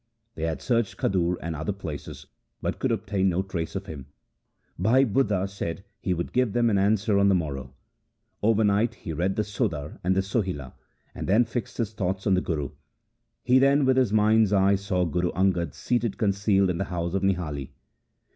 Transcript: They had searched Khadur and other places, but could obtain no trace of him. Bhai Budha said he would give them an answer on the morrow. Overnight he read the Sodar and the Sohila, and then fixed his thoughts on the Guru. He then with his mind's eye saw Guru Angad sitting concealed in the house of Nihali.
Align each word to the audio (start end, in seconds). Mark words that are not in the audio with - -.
They 0.33 0.45
had 0.45 0.63
searched 0.63 0.97
Khadur 0.97 1.37
and 1.43 1.55
other 1.55 1.71
places, 1.71 2.25
but 2.59 2.79
could 2.79 2.91
obtain 2.91 3.29
no 3.29 3.43
trace 3.43 3.75
of 3.75 3.85
him. 3.85 4.07
Bhai 4.79 5.05
Budha 5.05 5.47
said 5.47 5.83
he 5.99 6.11
would 6.15 6.33
give 6.33 6.53
them 6.53 6.71
an 6.71 6.79
answer 6.79 7.19
on 7.19 7.29
the 7.29 7.35
morrow. 7.35 7.75
Overnight 8.41 8.95
he 8.95 9.13
read 9.13 9.35
the 9.35 9.43
Sodar 9.43 9.99
and 10.03 10.15
the 10.15 10.21
Sohila, 10.21 10.73
and 11.13 11.27
then 11.29 11.45
fixed 11.45 11.77
his 11.77 11.93
thoughts 11.93 12.25
on 12.25 12.33
the 12.33 12.41
Guru. 12.41 12.71
He 13.43 13.59
then 13.59 13.85
with 13.85 13.97
his 13.97 14.11
mind's 14.11 14.51
eye 14.51 14.73
saw 14.73 15.05
Guru 15.05 15.31
Angad 15.33 15.75
sitting 15.75 16.13
concealed 16.13 16.71
in 16.71 16.79
the 16.79 16.85
house 16.85 17.13
of 17.13 17.21
Nihali. 17.21 17.69